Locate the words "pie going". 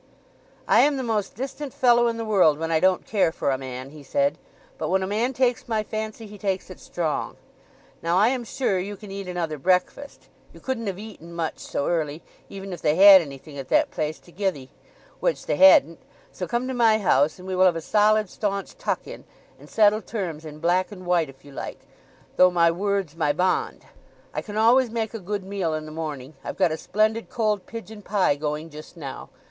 28.01-28.71